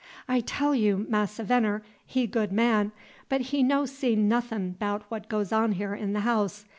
[0.27, 1.05] "I tell you.
[1.09, 2.91] Massa Venner, he good man,
[3.29, 6.65] but he no see nothin' 'bout what goes on here in the house.